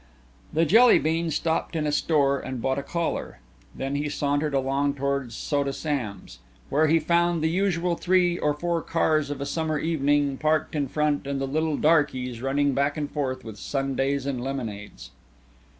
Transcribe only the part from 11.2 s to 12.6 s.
and the little darkies